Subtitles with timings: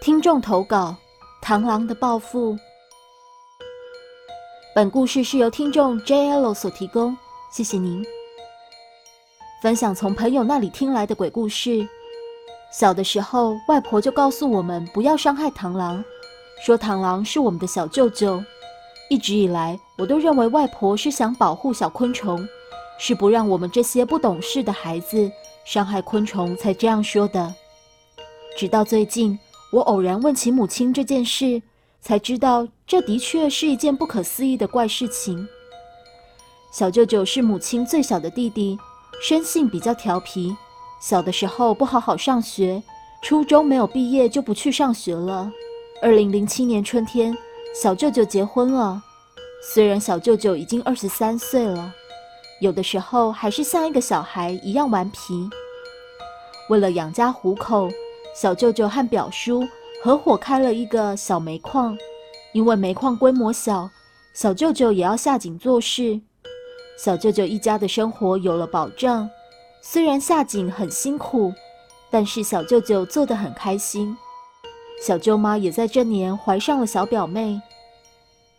[0.00, 0.96] 听众投稿：
[1.42, 2.56] 螳螂的报复。
[4.74, 7.14] 本故事是由听众 JL 所提供，
[7.52, 8.02] 谢谢您。
[9.62, 11.86] 分享从朋友那里听来的鬼故事。
[12.72, 16.02] 小的时候，外婆就告诉我们不要伤害螳螂，
[16.64, 18.42] 说螳螂是我们的小舅舅。
[19.10, 22.48] 一直以来，我都认为外婆是想保护小昆虫，
[22.96, 25.30] 是不让我们这些不懂事的孩子
[25.66, 27.54] 伤害昆虫才这样说的。
[28.56, 29.38] 直到最近。
[29.72, 31.62] 我偶然问起母亲这件事，
[32.00, 35.46] 才知道这的确是一件不可思议的怪事情。
[36.72, 38.76] 小舅舅是母亲最小的弟弟，
[39.22, 40.56] 生性比较调皮，
[41.00, 42.82] 小的时候不好好上学，
[43.22, 45.50] 初中没有毕业就不去上学了。
[46.02, 47.36] 二零零七年春天，
[47.72, 49.00] 小舅舅结婚了。
[49.62, 51.92] 虽然小舅舅已经二十三岁了，
[52.60, 55.48] 有的时候还是像一个小孩一样顽皮。
[56.68, 57.88] 为了养家糊口。
[58.34, 59.66] 小舅舅和表叔
[60.02, 61.96] 合伙开了一个小煤矿，
[62.52, 63.90] 因为煤矿规模小，
[64.32, 66.20] 小舅舅也要下井做事。
[66.96, 69.28] 小舅舅一家的生活有了保障，
[69.82, 71.52] 虽然下井很辛苦，
[72.10, 74.16] 但是小舅舅做得很开心。
[75.02, 77.60] 小舅妈也在这年怀上了小表妹。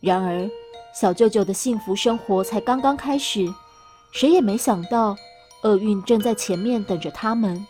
[0.00, 0.48] 然而，
[0.94, 3.52] 小舅舅的幸福生活才刚刚开始，
[4.10, 5.16] 谁也没想到，
[5.62, 7.66] 厄运正在前面等着他们。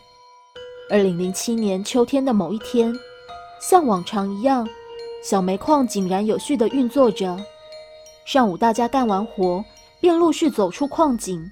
[0.89, 2.93] 二零零七年秋天的某一天，
[3.61, 4.67] 像往常一样，
[5.23, 7.37] 小煤矿井然有序地运作着。
[8.25, 9.63] 上午大家干完活，
[10.01, 11.49] 便陆续走出矿井。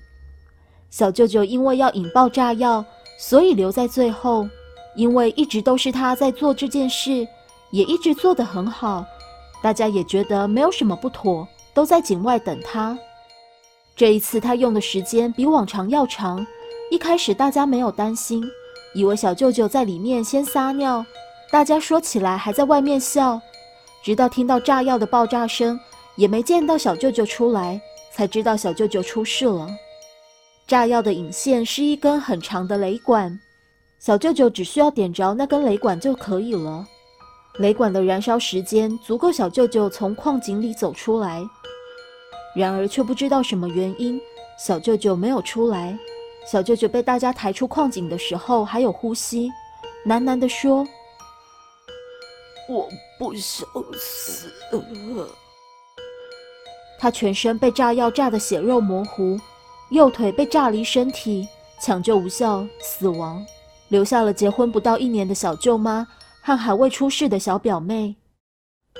[0.90, 2.84] 小舅舅因为要引爆炸药，
[3.18, 4.48] 所以留在最后。
[4.94, 7.26] 因为一直都是他在做这件事，
[7.72, 9.06] 也一直做得很好，
[9.64, 13.00] 大家也觉得没有什么不妥，都在井外等他。
[13.96, 16.46] 这一次他用的时间比往常要长，
[16.92, 18.44] 一开始大家没有担心。
[18.94, 21.06] 以为小舅舅在里面先撒尿，
[21.50, 23.40] 大家说起来还在外面笑，
[24.04, 25.80] 直到听到炸药的爆炸声，
[26.16, 27.82] 也没见到小舅舅出来，
[28.12, 29.68] 才知道小舅舅出事了。
[30.68, 33.40] 炸药的引线是一根很长的雷管，
[34.00, 36.86] 小舅舅只需要点着那根雷管就可以了。
[37.60, 41.42] 雷管的燃烧时间足够小舅舅从矿井里走出来，
[42.56, 44.20] 然而却不知道什么原因，
[44.58, 45.98] 小舅舅没有出来。
[46.46, 49.50] 小舅舅被大家抬出矿井的时候还有呼吸，
[50.06, 50.86] 喃喃地说
[52.68, 54.52] ：“我不想死。”
[57.00, 59.40] 他全身被炸药炸得血肉模糊，
[59.90, 61.48] 右腿被炸离身体，
[61.82, 63.46] 抢救无效死亡，
[63.90, 66.08] 留下了结婚不到一年的小舅妈
[66.42, 68.16] 和还未出世的小表妹。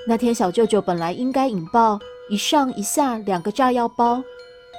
[0.08, 2.00] 那天小舅舅本来应该引爆
[2.30, 4.24] 一上一下两个炸药包。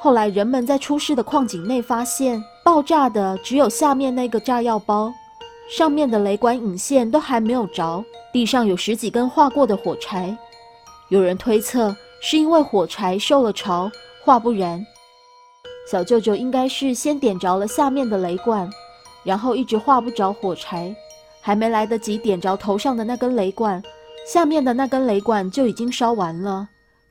[0.01, 5.13] 后来，人们在出事的矿井内发现，爆炸的只有下面那个炸药包，
[5.69, 8.05] 上面的雷管引线都还没有着。
[8.33, 10.35] 地上有十几根化过的火柴，
[11.09, 13.91] 有人推测是因为火柴受了潮，
[14.25, 14.83] 化不燃。
[15.91, 18.71] 小舅舅应该是先点着了下面的雷管，
[19.23, 20.95] 然后一直化不着火柴，
[21.43, 23.83] 还没来得及点着头上的那根雷管，
[24.27, 26.69] 下面的那根雷管就已经烧完了，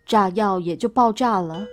[0.07, 1.63] 炸药也就爆炸了。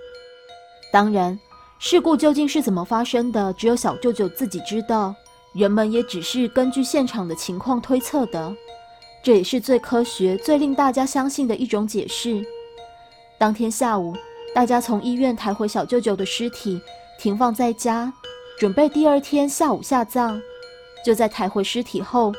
[0.93, 1.38] 当然，
[1.78, 5.15] 事故究竟是怎么发生的，只有小舅舅自己知道。
[5.55, 8.53] 人们也只是根据现场的情况推测的，
[9.22, 12.44] 这也是最科学、最令大家相信的一种解释。
[13.38, 14.15] 当天下午，
[14.55, 16.81] 大家从医院抬回小舅舅的尸体，
[17.19, 18.12] 停放在家，
[18.59, 20.41] 准备第二天下午下葬。
[21.05, 22.33] 就在抬回尸体后，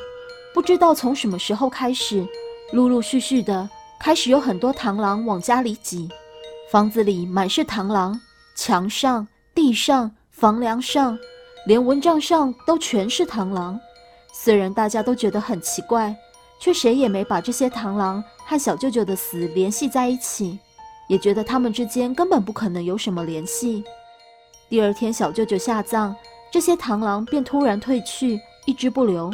[0.54, 2.24] 不知道从什么时候开始，
[2.72, 3.68] 陆陆续续的
[3.98, 6.08] 开始有很多螳螂往家里挤，
[6.70, 8.18] 房子里满是螳螂。
[8.60, 11.18] 墙上、地上、房梁上，
[11.64, 13.80] 连蚊帐上都全是螳螂。
[14.34, 16.14] 虽然大家都觉得很奇怪，
[16.60, 20.58] 却谁也没把这些螳螂和小舅舅的死联系在一起，
[21.08, 23.82] 也觉得他们之间根本不可能有什么联系。
[24.68, 26.14] 第二天，小舅舅下葬，
[26.52, 29.32] 这些螳螂便突然退去，一只不留，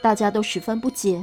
[0.00, 1.20] 大家都十分不解。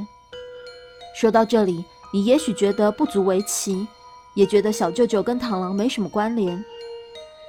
[1.18, 1.82] 说到这里，
[2.12, 3.88] 你也许觉得不足为奇，
[4.34, 6.62] 也觉得小舅舅跟螳螂没什么关联。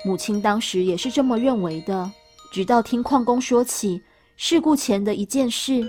[0.08, 2.10] 母亲当时也是这么认为的，
[2.50, 4.02] 直到听矿工说起
[4.38, 5.86] 事故前的一件事。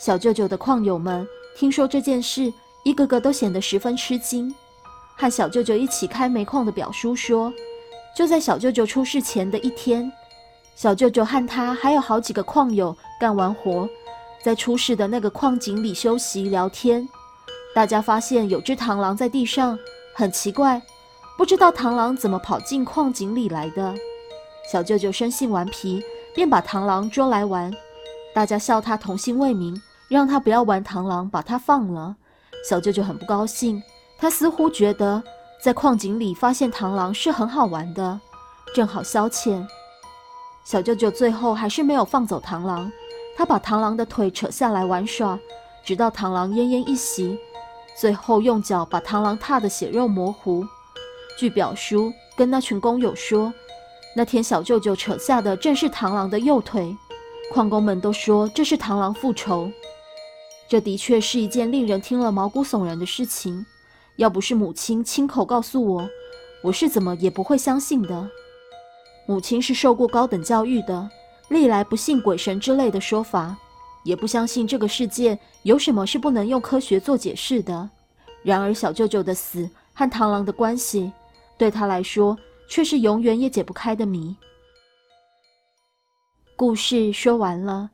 [0.00, 1.24] 小舅舅的矿友们
[1.54, 2.52] 听说这件事，
[2.84, 4.52] 一个个都显得十分吃惊。
[5.16, 7.52] 和小舅舅一起开煤矿的表叔说，
[8.16, 10.10] 就在小舅舅出事前的一天，
[10.74, 13.88] 小舅舅和他还有好几个矿友干完活，
[14.42, 17.08] 在出事的那个矿井里休息聊天。
[17.76, 19.78] 大家发现有只螳螂在地上，
[20.16, 20.82] 很奇怪。
[21.40, 23.94] 不知道螳螂怎么跑进矿井里来的，
[24.70, 26.04] 小舅舅生性顽皮，
[26.34, 27.72] 便把螳螂捉来玩。
[28.34, 29.74] 大家笑他童心未泯，
[30.10, 32.14] 让他不要玩螳螂，把他放了。
[32.68, 33.82] 小舅舅很不高兴，
[34.18, 35.22] 他似乎觉得
[35.64, 38.20] 在矿井里发现螳螂是很好玩的，
[38.74, 39.66] 正好消遣。
[40.62, 42.92] 小舅舅最后还是没有放走螳螂，
[43.34, 45.38] 他把螳螂的腿扯下来玩耍，
[45.82, 47.38] 直到螳螂奄奄一息，
[47.98, 50.66] 最后用脚把螳螂踏得血肉模糊。
[51.40, 53.50] 据表叔跟那群工友说，
[54.14, 56.94] 那天小舅舅扯下的正是螳螂的右腿，
[57.50, 59.72] 矿工们都说这是螳螂复仇。
[60.68, 63.64] 这的确是一件令人听了毛骨悚然的事情，
[64.16, 66.06] 要不是母亲亲口告诉我，
[66.62, 68.28] 我是怎么也不会相信的。
[69.24, 71.08] 母亲是受过高等教育的，
[71.48, 73.56] 历来不信鬼神之类的说法，
[74.04, 77.88] 也不相信这个世界有什么是不能用科学做解释的。
[78.42, 81.10] 然而小舅舅的死和螳螂的关系，
[81.60, 82.34] 对他来说
[82.66, 84.34] 却是永远也解不开的谜。
[86.56, 87.90] 故事说完了。